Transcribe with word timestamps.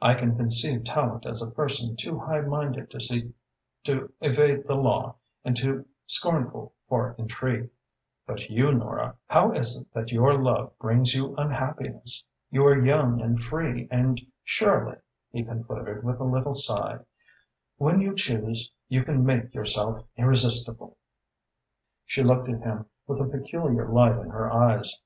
I 0.00 0.14
can 0.14 0.34
conceive 0.34 0.84
Tallente 0.84 1.26
as 1.26 1.42
a 1.42 1.50
person 1.50 1.94
too 1.94 2.14
highminded 2.14 2.88
to 2.88 3.00
seek 3.02 3.32
to 3.84 4.10
evade 4.18 4.66
the 4.66 4.74
law 4.74 5.16
and 5.44 5.54
too 5.54 5.84
scornful 6.06 6.72
for 6.88 7.14
intrigue. 7.18 7.68
But 8.26 8.48
you, 8.48 8.72
Nora, 8.72 9.16
how 9.26 9.52
is 9.52 9.76
it 9.78 9.92
that 9.92 10.10
your 10.10 10.42
love 10.42 10.72
brings 10.78 11.14
you 11.14 11.36
unhappiness? 11.36 12.24
You 12.50 12.64
are 12.64 12.82
young 12.82 13.20
and 13.20 13.38
free, 13.38 13.86
and 13.90 14.18
surely," 14.42 14.96
he 15.32 15.44
concluded, 15.44 16.02
with 16.02 16.18
a 16.20 16.24
little 16.24 16.54
sigh, 16.54 17.00
"when 17.76 18.00
you 18.00 18.14
choose 18.16 18.72
you 18.88 19.04
can 19.04 19.22
make 19.22 19.52
yourself 19.52 20.02
irresistible." 20.16 20.96
She 22.06 22.22
looked 22.22 22.48
at 22.48 22.62
him 22.62 22.86
with 23.06 23.20
a 23.20 23.26
peculiar 23.26 23.86
light 23.86 24.16
in 24.18 24.30
her 24.30 24.50
eyes. 24.50 24.96